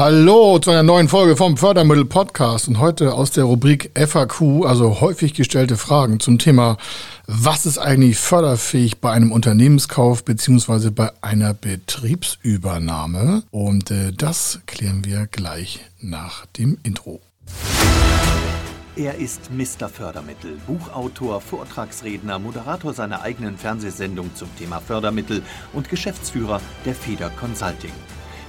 Hallo 0.00 0.58
zu 0.58 0.70
einer 0.70 0.82
neuen 0.82 1.08
Folge 1.08 1.36
vom 1.36 1.58
Fördermittel 1.58 2.06
Podcast 2.06 2.68
und 2.68 2.78
heute 2.78 3.12
aus 3.12 3.32
der 3.32 3.44
Rubrik 3.44 3.90
FAQ, 3.94 4.64
also 4.64 5.02
häufig 5.02 5.34
gestellte 5.34 5.76
Fragen 5.76 6.20
zum 6.20 6.38
Thema, 6.38 6.78
was 7.26 7.66
ist 7.66 7.76
eigentlich 7.76 8.16
förderfähig 8.16 9.02
bei 9.02 9.12
einem 9.12 9.30
Unternehmenskauf 9.30 10.24
beziehungsweise 10.24 10.90
bei 10.90 11.10
einer 11.20 11.52
Betriebsübernahme? 11.52 13.42
Und 13.50 13.90
äh, 13.90 14.14
das 14.16 14.60
klären 14.64 15.04
wir 15.04 15.26
gleich 15.26 15.80
nach 16.00 16.46
dem 16.46 16.78
Intro. 16.82 17.20
Er 18.96 19.16
ist 19.16 19.50
Mr. 19.52 19.90
Fördermittel, 19.90 20.56
Buchautor, 20.66 21.42
Vortragsredner, 21.42 22.38
Moderator 22.38 22.94
seiner 22.94 23.20
eigenen 23.20 23.58
Fernsehsendung 23.58 24.30
zum 24.34 24.48
Thema 24.56 24.80
Fördermittel 24.80 25.42
und 25.74 25.90
Geschäftsführer 25.90 26.62
der 26.86 26.94
Feder 26.94 27.28
Consulting. 27.38 27.92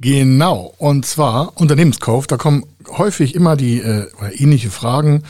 Genau, 0.00 0.74
und 0.78 1.06
zwar 1.06 1.60
Unternehmenskauf. 1.60 2.28
Da 2.28 2.36
kommen 2.36 2.64
häufig 2.88 3.34
immer 3.34 3.56
die 3.56 3.80
äh, 3.80 4.06
ähnliche 4.36 4.70
Fragen. 4.70 5.24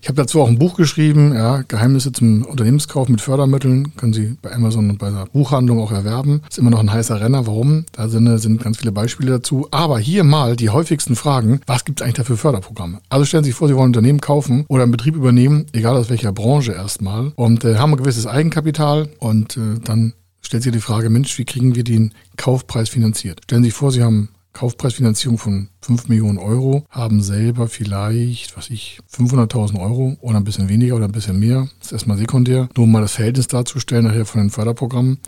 Ich 0.00 0.08
habe 0.08 0.16
dazu 0.16 0.40
auch 0.40 0.48
ein 0.48 0.58
Buch 0.58 0.76
geschrieben, 0.76 1.34
ja, 1.34 1.62
Geheimnisse 1.68 2.10
zum 2.10 2.42
Unternehmenskauf 2.42 3.08
mit 3.08 3.20
Fördermitteln. 3.20 3.94
Können 3.96 4.14
Sie 4.14 4.36
bei 4.40 4.52
Amazon 4.52 4.90
und 4.90 4.98
bei 4.98 5.10
der 5.10 5.26
Buchhandlung 5.26 5.78
auch 5.78 5.92
erwerben. 5.92 6.42
Ist 6.48 6.58
immer 6.58 6.70
noch 6.70 6.80
ein 6.80 6.92
heißer 6.92 7.20
Renner. 7.20 7.46
Warum? 7.46 7.84
Da 7.92 8.08
sind, 8.08 8.38
sind 8.38 8.62
ganz 8.62 8.78
viele 8.78 8.92
Beispiele 8.92 9.30
dazu. 9.30 9.68
Aber 9.70 9.98
hier 9.98 10.24
mal 10.24 10.56
die 10.56 10.70
häufigsten 10.70 11.16
Fragen. 11.16 11.60
Was 11.66 11.84
gibt 11.84 12.00
es 12.00 12.04
eigentlich 12.04 12.16
da 12.16 12.24
für 12.24 12.38
Förderprogramme? 12.38 13.00
Also 13.10 13.26
stellen 13.26 13.44
Sie 13.44 13.50
sich 13.50 13.56
vor, 13.58 13.68
Sie 13.68 13.74
wollen 13.74 13.86
ein 13.86 13.96
Unternehmen 13.96 14.20
kaufen 14.20 14.64
oder 14.68 14.84
einen 14.84 14.92
Betrieb 14.92 15.16
übernehmen, 15.16 15.66
egal 15.72 15.96
aus 15.96 16.08
welcher 16.08 16.32
Branche 16.32 16.72
erstmal, 16.72 17.32
und 17.36 17.64
äh, 17.64 17.76
haben 17.76 17.92
ein 17.92 17.98
gewisses 17.98 18.26
Eigenkapital 18.26 19.08
und 19.18 19.58
äh, 19.58 19.80
dann 19.84 20.14
stellt 20.46 20.62
sich 20.62 20.72
die 20.72 20.80
Frage, 20.80 21.10
Mensch, 21.10 21.36
wie 21.38 21.44
kriegen 21.44 21.74
wir 21.74 21.84
den 21.84 22.12
Kaufpreis 22.36 22.88
finanziert? 22.88 23.40
Stellen 23.44 23.62
Sie 23.62 23.70
sich 23.70 23.76
vor, 23.76 23.90
Sie 23.90 24.02
haben 24.02 24.28
Kaufpreisfinanzierung 24.54 25.36
von 25.36 25.68
5 25.82 26.08
Millionen 26.08 26.38
Euro, 26.38 26.84
haben 26.88 27.20
selber 27.20 27.68
vielleicht, 27.68 28.56
was 28.56 28.70
ich, 28.70 29.00
500.000 29.12 29.78
Euro 29.80 30.16
oder 30.20 30.38
ein 30.38 30.44
bisschen 30.44 30.68
weniger 30.68 30.94
oder 30.94 31.06
ein 31.06 31.12
bisschen 31.12 31.38
mehr. 31.38 31.68
Das 31.80 31.88
ist 31.88 31.92
erstmal 31.92 32.16
sekundär. 32.16 32.68
Nur 32.76 32.84
um 32.84 32.92
mal 32.92 33.02
das 33.02 33.12
Verhältnis 33.12 33.48
darzustellen 33.48 34.06
nachher 34.06 34.24
von 34.24 34.40
den 34.40 34.50
Förderprogrammen. 34.50 35.18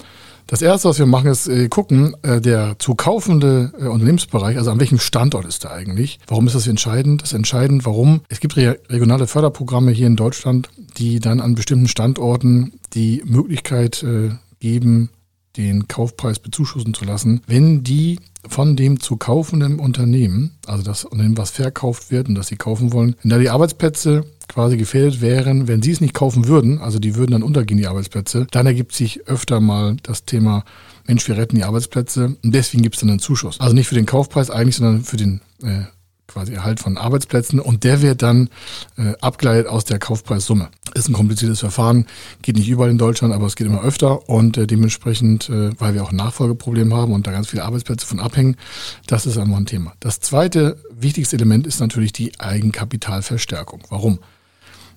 Das 0.46 0.62
erste, 0.62 0.88
was 0.88 1.00
wir 1.00 1.06
machen, 1.06 1.28
ist 1.28 1.48
äh, 1.48 1.68
gucken, 1.68 2.14
äh, 2.22 2.40
der 2.40 2.78
zu 2.78 2.94
kaufende 2.94 3.72
äh, 3.80 3.86
Unternehmensbereich, 3.86 4.56
also 4.56 4.70
an 4.70 4.78
welchem 4.78 5.00
Standort 5.00 5.44
ist 5.44 5.64
er 5.64 5.72
eigentlich? 5.72 6.20
Warum 6.28 6.46
ist 6.46 6.54
das 6.54 6.68
entscheidend? 6.68 7.22
Das 7.22 7.30
ist 7.30 7.36
entscheidend, 7.36 7.84
warum? 7.84 8.20
Es 8.28 8.38
gibt 8.38 8.56
re 8.56 8.78
regionale 8.88 9.26
Förderprogramme 9.26 9.90
hier 9.90 10.06
in 10.06 10.14
Deutschland, 10.14 10.68
die 10.98 11.18
dann 11.18 11.40
an 11.40 11.56
bestimmten 11.56 11.88
Standorten 11.88 12.74
die 12.94 13.24
Möglichkeit 13.26 14.04
äh, 14.04 14.30
geben, 14.60 15.10
den 15.56 15.88
Kaufpreis 15.88 16.38
bezuschussen 16.38 16.94
zu 16.94 17.04
lassen, 17.04 17.40
wenn 17.46 17.82
die 17.82 18.20
von 18.46 18.76
dem 18.76 19.00
zu 19.00 19.16
kaufenden 19.16 19.78
Unternehmen, 19.78 20.52
also 20.66 20.82
das 20.82 21.04
Unternehmen, 21.04 21.38
was 21.38 21.50
verkauft 21.50 22.10
wird 22.10 22.28
und 22.28 22.34
das 22.34 22.48
sie 22.48 22.56
kaufen 22.56 22.92
wollen, 22.92 23.16
wenn 23.22 23.30
da 23.30 23.38
die 23.38 23.50
Arbeitsplätze 23.50 24.24
quasi 24.48 24.76
gefährdet 24.76 25.20
wären, 25.20 25.66
wenn 25.66 25.82
sie 25.82 25.90
es 25.90 26.00
nicht 26.00 26.14
kaufen 26.14 26.46
würden, 26.46 26.78
also 26.80 26.98
die 26.98 27.16
würden 27.16 27.32
dann 27.32 27.42
untergehen, 27.42 27.78
die 27.78 27.88
Arbeitsplätze, 27.88 28.46
dann 28.50 28.66
ergibt 28.66 28.94
sich 28.94 29.26
öfter 29.26 29.60
mal 29.60 29.96
das 30.02 30.24
Thema, 30.24 30.64
Mensch, 31.06 31.26
wir 31.26 31.36
retten 31.36 31.56
die 31.56 31.64
Arbeitsplätze 31.64 32.36
und 32.42 32.54
deswegen 32.54 32.82
gibt 32.82 32.96
es 32.96 33.00
dann 33.00 33.10
einen 33.10 33.18
Zuschuss. 33.18 33.60
Also 33.60 33.74
nicht 33.74 33.88
für 33.88 33.94
den 33.94 34.06
Kaufpreis 34.06 34.50
eigentlich, 34.50 34.76
sondern 34.76 35.02
für 35.02 35.16
den 35.16 35.40
äh, 35.62 35.84
quasi 36.26 36.52
Erhalt 36.52 36.80
von 36.80 36.98
Arbeitsplätzen 36.98 37.60
und 37.60 37.84
der 37.84 38.02
wird 38.02 38.22
dann 38.22 38.50
äh, 38.96 39.14
abgeleitet 39.20 39.66
aus 39.68 39.84
der 39.84 39.98
Kaufpreissumme. 39.98 40.68
Ist 40.96 41.10
ein 41.10 41.12
kompliziertes 41.12 41.60
Verfahren, 41.60 42.06
geht 42.40 42.56
nicht 42.56 42.70
überall 42.70 42.90
in 42.90 42.96
Deutschland, 42.96 43.34
aber 43.34 43.44
es 43.46 43.54
geht 43.54 43.66
immer 43.66 43.82
öfter 43.82 44.30
und 44.30 44.56
äh, 44.56 44.66
dementsprechend, 44.66 45.50
äh, 45.50 45.70
weil 45.78 45.92
wir 45.92 46.02
auch 46.02 46.10
ein 46.10 46.16
Nachfolgeproblem 46.16 46.94
haben 46.94 47.12
und 47.12 47.26
da 47.26 47.32
ganz 47.32 47.48
viele 47.48 47.64
Arbeitsplätze 47.64 48.06
von 48.06 48.18
abhängen, 48.18 48.56
das 49.06 49.26
ist 49.26 49.36
einfach 49.36 49.58
ein 49.58 49.66
Thema. 49.66 49.92
Das 50.00 50.20
zweite 50.20 50.78
wichtigste 50.98 51.36
Element 51.36 51.66
ist 51.66 51.80
natürlich 51.80 52.14
die 52.14 52.32
Eigenkapitalverstärkung. 52.40 53.82
Warum? 53.90 54.20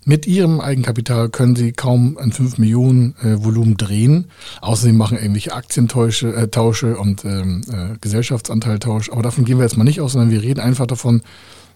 Mit 0.05 0.25
ihrem 0.25 0.61
Eigenkapital 0.61 1.27
können 1.27 1.57
sie 1.57 1.73
kaum 1.73 2.17
ein 2.17 2.31
5 2.31 2.59
Millionen 2.59 3.15
äh, 3.21 3.43
Volumen 3.43 3.75
drehen. 3.75 4.27
Außerdem 4.61 4.95
machen 4.95 5.17
irgendwelche 5.17 5.53
Aktientausche 5.53 6.33
äh, 6.33 6.47
Tausche 6.47 6.97
und 6.97 7.25
ähm, 7.25 7.61
äh, 7.69 7.97
Gesellschaftsanteiltausch. 7.99 9.11
Aber 9.11 9.21
davon 9.21 9.43
gehen 9.43 9.57
wir 9.57 9.65
jetzt 9.65 9.75
mal 9.75 9.83
nicht 9.83 9.99
aus, 9.99 10.13
sondern 10.13 10.31
wir 10.31 10.41
reden 10.41 10.61
einfach 10.61 10.87
davon, 10.87 11.21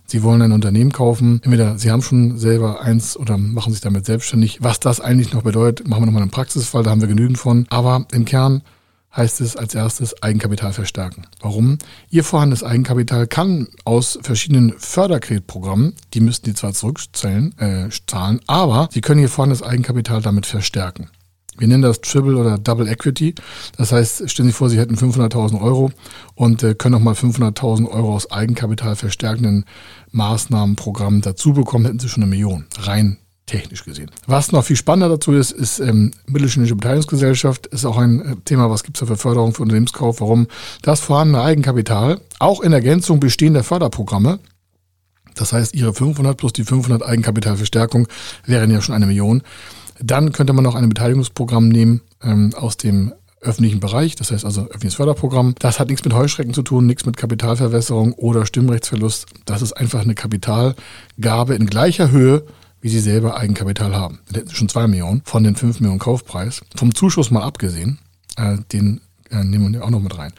Sie 0.05 0.23
wollen 0.23 0.41
ein 0.41 0.51
Unternehmen 0.51 0.91
kaufen. 0.91 1.41
Entweder 1.43 1.77
Sie 1.77 1.91
haben 1.91 2.01
schon 2.01 2.37
selber 2.37 2.81
eins 2.81 3.17
oder 3.17 3.37
machen 3.37 3.73
sich 3.73 3.81
damit 3.81 4.05
selbstständig. 4.05 4.59
Was 4.61 4.79
das 4.79 4.99
eigentlich 4.99 5.33
noch 5.33 5.43
bedeutet, 5.43 5.87
machen 5.87 6.01
wir 6.01 6.05
nochmal 6.07 6.21
einen 6.21 6.31
Praxisfall, 6.31 6.83
da 6.83 6.91
haben 6.91 7.01
wir 7.01 7.07
genügend 7.07 7.37
von. 7.37 7.65
Aber 7.69 8.05
im 8.11 8.25
Kern 8.25 8.61
heißt 9.15 9.41
es 9.41 9.55
als 9.55 9.75
erstes 9.75 10.21
Eigenkapital 10.23 10.73
verstärken. 10.73 11.27
Warum? 11.41 11.77
Ihr 12.09 12.23
vorhandenes 12.23 12.63
Eigenkapital 12.63 13.27
kann 13.27 13.67
aus 13.85 14.19
verschiedenen 14.21 14.73
Förderkreditprogrammen, 14.77 15.93
die 16.13 16.19
müssten 16.19 16.45
die 16.45 16.55
zwar 16.55 16.73
zurückzahlen, 16.73 17.57
äh, 17.59 17.89
zahlen, 18.07 18.39
aber 18.47 18.89
Sie 18.91 19.01
können 19.01 19.21
Ihr 19.21 19.29
vorhandenes 19.29 19.63
Eigenkapital 19.63 20.21
damit 20.21 20.45
verstärken. 20.45 21.09
Wir 21.57 21.67
nennen 21.67 21.83
das 21.83 22.01
Triple 22.01 22.37
oder 22.37 22.57
Double 22.57 22.87
Equity. 22.87 23.35
Das 23.77 23.91
heißt, 23.91 24.29
stellen 24.29 24.49
Sie 24.49 24.53
vor, 24.53 24.69
Sie 24.69 24.79
hätten 24.79 24.95
500.000 24.95 25.61
Euro 25.61 25.91
und 26.35 26.63
äh, 26.63 26.75
können 26.75 26.93
nochmal 26.93 27.13
500.000 27.13 27.89
Euro 27.89 28.15
aus 28.15 28.31
Eigenkapital 28.31 28.95
verstärkenden 28.95 29.65
Maßnahmenprogrammen 30.11 31.21
dazu 31.21 31.53
bekommen, 31.53 31.85
hätten 31.85 31.99
Sie 31.99 32.09
schon 32.09 32.23
eine 32.23 32.29
Million 32.29 32.65
rein 32.79 33.17
technisch 33.45 33.83
gesehen. 33.83 34.09
Was 34.25 34.51
noch 34.51 34.63
viel 34.63 34.77
spannender 34.77 35.09
dazu 35.09 35.33
ist, 35.33 35.51
ist 35.51 35.79
ähm, 35.79 36.11
mittelständische 36.25 36.75
Beteiligungsgesellschaft. 36.75 37.67
Ist 37.67 37.85
auch 37.85 37.97
ein 37.97 38.21
äh, 38.21 38.35
Thema, 38.45 38.69
was 38.69 38.83
gibt 38.83 38.97
es 38.97 39.01
da 39.01 39.05
für 39.05 39.17
Förderung 39.17 39.53
für 39.53 39.63
Unternehmenskauf? 39.63 40.21
Warum 40.21 40.47
das 40.81 41.01
vorhandene 41.01 41.43
Eigenkapital 41.43 42.21
auch 42.39 42.61
in 42.61 42.71
Ergänzung 42.71 43.19
bestehender 43.19 43.63
Förderprogramme 43.63 44.39
das 45.35 45.53
heißt, 45.53 45.73
ihre 45.73 45.93
500 45.93 46.37
plus 46.37 46.53
die 46.53 46.63
500 46.63 47.03
Eigenkapitalverstärkung 47.03 48.07
wären 48.45 48.71
ja 48.71 48.81
schon 48.81 48.95
eine 48.95 49.07
Million. 49.07 49.41
Dann 49.99 50.31
könnte 50.31 50.53
man 50.53 50.63
noch 50.63 50.75
ein 50.75 50.89
Beteiligungsprogramm 50.89 51.69
nehmen 51.69 52.01
ähm, 52.21 52.53
aus 52.55 52.77
dem 52.77 53.13
öffentlichen 53.41 53.81
Bereich, 53.81 54.15
das 54.15 54.31
heißt 54.31 54.45
also 54.45 54.61
öffentliches 54.61 54.95
Förderprogramm. 54.95 55.55
Das 55.59 55.79
hat 55.79 55.89
nichts 55.89 56.05
mit 56.05 56.13
Heuschrecken 56.13 56.53
zu 56.53 56.61
tun, 56.61 56.85
nichts 56.85 57.05
mit 57.05 57.17
Kapitalverwässerung 57.17 58.13
oder 58.13 58.45
Stimmrechtsverlust. 58.45 59.27
Das 59.45 59.61
ist 59.61 59.73
einfach 59.73 60.01
eine 60.01 60.15
Kapitalgabe 60.15 61.55
in 61.55 61.65
gleicher 61.65 62.11
Höhe 62.11 62.45
wie 62.83 62.89
sie 62.89 62.99
selber 62.99 63.37
Eigenkapital 63.37 63.95
haben. 63.95 64.19
Da 64.29 64.39
hätten 64.39 64.49
sie 64.49 64.55
schon 64.55 64.69
zwei 64.69 64.87
Millionen 64.87 65.21
von 65.23 65.43
den 65.43 65.55
fünf 65.55 65.79
Millionen 65.79 65.99
Kaufpreis. 65.99 66.61
Vom 66.75 66.93
Zuschuss 66.93 67.31
mal 67.31 67.41
abgesehen, 67.41 67.97
äh, 68.35 68.57
den 68.73 68.99
äh, 69.33 69.43
nehmen 69.43 69.73
wir 69.73 69.83
auch 69.83 69.89
noch 69.89 69.99
mit 69.99 70.17
rein. 70.17 70.31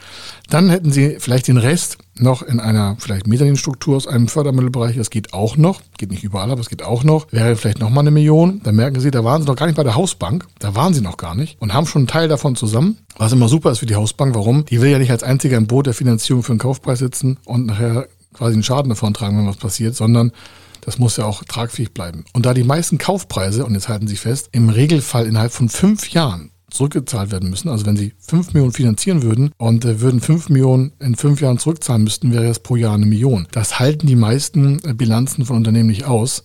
Dann 0.49 0.69
hätten 0.69 0.91
sie 0.91 1.17
vielleicht 1.19 1.47
den 1.47 1.57
Rest 1.57 1.97
noch 2.17 2.41
in 2.41 2.59
einer 2.59 2.95
vielleicht 2.99 3.27
Mezzaninstruktur 3.27 3.97
aus 3.97 4.07
einem 4.07 4.27
Fördermittelbereich. 4.27 4.95
Das 4.95 5.09
geht 5.09 5.33
auch 5.33 5.57
noch. 5.57 5.81
Geht 5.97 6.11
nicht 6.11 6.23
überall, 6.23 6.49
aber 6.49 6.61
es 6.61 6.69
geht 6.69 6.83
auch 6.83 7.03
noch. 7.03 7.31
Wäre 7.31 7.55
vielleicht 7.55 7.79
noch 7.79 7.89
mal 7.89 8.01
eine 8.01 8.11
Million. 8.11 8.61
Dann 8.63 8.75
merken 8.75 8.99
sie, 8.99 9.11
da 9.11 9.23
waren 9.23 9.41
sie 9.41 9.47
noch 9.47 9.55
gar 9.55 9.65
nicht 9.65 9.75
bei 9.75 9.83
der 9.83 9.95
Hausbank. 9.95 10.47
Da 10.59 10.75
waren 10.75 10.93
sie 10.93 11.01
noch 11.01 11.17
gar 11.17 11.35
nicht 11.35 11.61
und 11.61 11.73
haben 11.73 11.85
schon 11.87 12.01
einen 12.01 12.07
Teil 12.07 12.27
davon 12.27 12.55
zusammen. 12.55 12.97
Was 13.17 13.33
immer 13.33 13.49
super 13.49 13.71
ist 13.71 13.79
für 13.79 13.85
die 13.85 13.95
Hausbank. 13.95 14.33
Warum? 14.35 14.65
Die 14.65 14.81
will 14.81 14.91
ja 14.91 14.99
nicht 14.99 15.11
als 15.11 15.23
einziger 15.23 15.57
im 15.57 15.67
Boot 15.67 15.87
der 15.87 15.93
Finanzierung 15.93 16.43
für 16.43 16.53
den 16.53 16.59
Kaufpreis 16.59 16.99
sitzen 16.99 17.37
und 17.45 17.65
nachher 17.65 18.07
quasi 18.33 18.53
einen 18.53 18.63
Schaden 18.63 18.89
davon 18.89 19.13
tragen, 19.13 19.37
wenn 19.37 19.47
was 19.47 19.57
passiert, 19.57 19.95
sondern 19.95 20.31
das 20.81 20.99
muss 20.99 21.17
ja 21.17 21.25
auch 21.25 21.43
tragfähig 21.43 21.93
bleiben. 21.93 22.25
Und 22.33 22.45
da 22.45 22.53
die 22.53 22.63
meisten 22.63 22.97
Kaufpreise, 22.97 23.65
und 23.65 23.73
jetzt 23.73 23.89
halten 23.89 24.07
Sie 24.07 24.17
fest, 24.17 24.49
im 24.51 24.69
Regelfall 24.69 25.25
innerhalb 25.25 25.51
von 25.51 25.67
fünf 25.67 26.09
Jahren 26.11 26.51
zurückgezahlt 26.69 27.31
werden 27.31 27.49
müssen. 27.49 27.69
Also 27.69 27.85
wenn 27.85 27.97
Sie 27.97 28.13
fünf 28.19 28.53
Millionen 28.53 28.73
finanzieren 28.73 29.23
würden 29.23 29.51
und 29.57 29.85
äh, 29.85 30.01
würden 30.01 30.19
fünf 30.19 30.49
Millionen 30.49 30.93
in 30.99 31.15
fünf 31.15 31.41
Jahren 31.41 31.59
zurückzahlen 31.59 32.03
müssten, 32.03 32.33
wäre 32.33 32.47
das 32.47 32.59
pro 32.59 32.75
Jahr 32.75 32.95
eine 32.95 33.05
Million. 33.05 33.47
Das 33.51 33.79
halten 33.79 34.07
die 34.07 34.15
meisten 34.15 34.79
äh, 34.83 34.93
Bilanzen 34.93 35.45
von 35.45 35.57
Unternehmen 35.57 35.89
nicht 35.89 36.05
aus. 36.05 36.43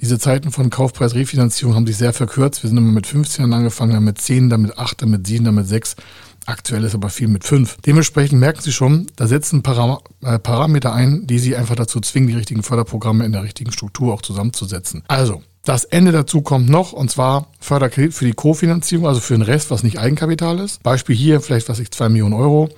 Diese 0.00 0.18
Zeiten 0.18 0.50
von 0.50 0.70
Kaufpreisrefinanzierung 0.70 1.74
haben 1.74 1.86
sich 1.86 1.96
sehr 1.96 2.12
verkürzt. 2.12 2.62
Wir 2.62 2.68
sind 2.68 2.78
immer 2.78 2.92
mit 2.92 3.06
15 3.06 3.42
Jahren 3.42 3.52
angefangen, 3.54 3.92
dann 3.92 4.04
mit 4.04 4.20
10, 4.20 4.50
dann 4.50 4.62
mit 4.62 4.78
8, 4.78 5.02
dann 5.02 5.10
mit 5.10 5.26
7, 5.26 5.44
dann 5.44 5.54
mit 5.54 5.66
6. 5.66 5.96
Aktuell 6.44 6.84
ist 6.84 6.94
aber 6.94 7.08
viel 7.08 7.26
mit 7.26 7.44
fünf. 7.44 7.76
Dementsprechend 7.84 8.38
merken 8.38 8.60
Sie 8.60 8.72
schon, 8.72 9.08
da 9.16 9.26
setzen 9.26 9.62
Param 9.62 9.98
äh, 10.22 10.38
Parameter 10.38 10.92
ein, 10.92 11.26
die 11.26 11.40
Sie 11.40 11.56
einfach 11.56 11.74
dazu 11.74 12.00
zwingen, 12.00 12.28
die 12.28 12.34
richtigen 12.34 12.62
Förderprogramme 12.62 13.24
in 13.24 13.32
der 13.32 13.42
richtigen 13.42 13.72
Struktur 13.72 14.14
auch 14.14 14.22
zusammenzusetzen. 14.22 15.02
Also, 15.08 15.42
Das 15.66 15.82
Ende 15.82 16.12
dazu 16.12 16.42
kommt 16.42 16.68
noch, 16.68 16.92
und 16.92 17.10
zwar 17.10 17.48
Förderkredit 17.58 18.14
für 18.14 18.24
die 18.24 18.34
Kofinanzierung, 18.34 19.08
also 19.08 19.18
für 19.18 19.34
den 19.34 19.42
Rest, 19.42 19.72
was 19.72 19.82
nicht 19.82 19.98
Eigenkapital 19.98 20.60
ist. 20.60 20.80
Beispiel 20.84 21.16
hier 21.16 21.40
vielleicht, 21.40 21.68
was 21.68 21.80
ich, 21.80 21.90
zwei 21.90 22.08
Millionen 22.08 22.34
Euro. 22.34 22.68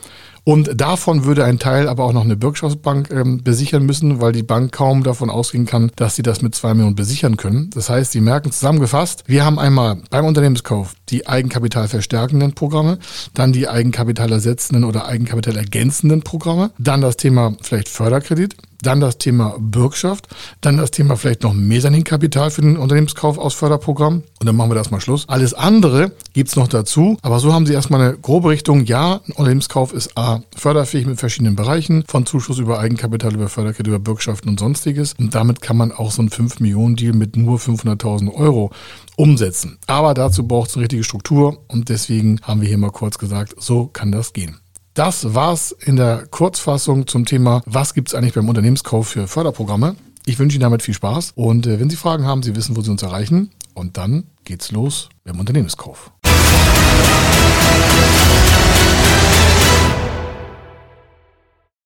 Und 0.44 0.80
davon 0.80 1.26
würde 1.26 1.44
ein 1.44 1.58
Teil 1.58 1.86
aber 1.86 2.04
auch 2.04 2.14
noch 2.14 2.24
eine 2.24 2.34
Bürgschaftsbank 2.34 3.10
ähm, 3.10 3.44
besichern 3.44 3.84
müssen, 3.84 4.22
weil 4.22 4.32
die 4.32 4.42
Bank 4.42 4.72
kaum 4.72 5.02
davon 5.02 5.28
ausgehen 5.28 5.66
kann, 5.66 5.92
dass 5.96 6.16
sie 6.16 6.22
das 6.22 6.40
mit 6.40 6.54
zwei 6.54 6.72
Millionen 6.72 6.96
besichern 6.96 7.36
können. 7.36 7.68
Das 7.74 7.90
heißt, 7.90 8.12
Sie 8.12 8.22
merken 8.22 8.52
zusammengefasst, 8.52 9.24
wir 9.26 9.44
haben 9.44 9.58
einmal 9.58 9.98
beim 10.08 10.24
Unternehmenskauf 10.24 10.94
die 11.10 11.26
Eigenkapital 11.26 11.88
verstärkenden 11.88 12.54
Programme, 12.54 12.98
dann 13.34 13.52
die 13.52 13.68
Eigenkapital 13.68 14.32
ersetzenden 14.32 14.84
oder 14.84 15.04
Eigenkapital 15.04 15.58
ergänzenden 15.58 16.22
Programme, 16.22 16.70
dann 16.78 17.02
das 17.02 17.18
Thema 17.18 17.54
vielleicht 17.60 17.90
Förderkredit, 17.90 18.56
dann 18.82 19.00
das 19.00 19.18
Thema 19.18 19.56
Bürgschaft, 19.58 20.28
dann 20.60 20.76
das 20.76 20.90
Thema 20.90 21.16
vielleicht 21.16 21.42
noch 21.42 21.52
Mezzaninkapital 21.52 22.50
für 22.50 22.62
den 22.62 22.76
Unternehmenskauf 22.76 23.38
aus 23.38 23.54
Förderprogramm 23.54 24.22
und 24.40 24.46
dann 24.46 24.56
machen 24.56 24.70
wir 24.70 24.74
das 24.74 24.90
mal 24.90 25.00
Schluss. 25.00 25.28
Alles 25.28 25.54
andere 25.54 26.12
gibt's 26.32 26.56
noch 26.56 26.68
dazu, 26.68 27.16
aber 27.22 27.40
so 27.40 27.52
haben 27.52 27.66
Sie 27.66 27.72
erstmal 27.72 28.00
eine 28.00 28.18
grobe 28.18 28.50
Richtung. 28.50 28.84
Ja, 28.84 29.20
ein 29.26 29.32
Unternehmenskauf 29.32 29.92
ist 29.92 30.16
A, 30.16 30.40
förderfähig 30.56 31.06
mit 31.06 31.18
verschiedenen 31.18 31.56
Bereichen, 31.56 32.04
von 32.06 32.26
Zuschuss 32.26 32.58
über 32.58 32.78
Eigenkapital, 32.78 33.34
über 33.34 33.48
Förderkredit, 33.48 33.88
über 33.88 33.98
Bürgschaften 33.98 34.48
und 34.48 34.60
sonstiges 34.60 35.14
und 35.18 35.34
damit 35.34 35.60
kann 35.60 35.76
man 35.76 35.92
auch 35.92 36.12
so 36.12 36.22
einen 36.22 36.30
5 36.30 36.60
Millionen 36.60 36.96
Deal 36.96 37.12
mit 37.12 37.36
nur 37.36 37.58
500.000 37.58 38.32
Euro 38.34 38.70
umsetzen. 39.16 39.78
Aber 39.86 40.14
dazu 40.14 40.46
braucht 40.46 40.70
es 40.70 40.76
eine 40.76 40.82
richtige 40.84 41.04
Struktur 41.04 41.64
und 41.68 41.88
deswegen 41.88 42.40
haben 42.42 42.60
wir 42.60 42.68
hier 42.68 42.78
mal 42.78 42.90
kurz 42.90 43.18
gesagt, 43.18 43.54
so 43.58 43.86
kann 43.86 44.12
das 44.12 44.32
gehen. 44.32 44.60
Das 44.98 45.32
war's 45.32 45.70
in 45.70 45.94
der 45.94 46.26
Kurzfassung 46.26 47.06
zum 47.06 47.24
Thema, 47.24 47.62
was 47.66 47.94
gibt's 47.94 48.16
eigentlich 48.16 48.34
beim 48.34 48.48
Unternehmenskauf 48.48 49.06
für 49.06 49.28
Förderprogramme. 49.28 49.94
Ich 50.26 50.40
wünsche 50.40 50.56
Ihnen 50.56 50.62
damit 50.62 50.82
viel 50.82 50.92
Spaß 50.92 51.34
und 51.36 51.68
äh, 51.68 51.78
wenn 51.78 51.88
Sie 51.88 51.94
Fragen 51.94 52.26
haben, 52.26 52.42
Sie 52.42 52.56
wissen, 52.56 52.76
wo 52.76 52.80
Sie 52.80 52.90
uns 52.90 53.04
erreichen. 53.04 53.52
Und 53.74 53.96
dann 53.96 54.24
geht's 54.42 54.72
los 54.72 55.08
beim 55.22 55.38
Unternehmenskauf. 55.38 56.10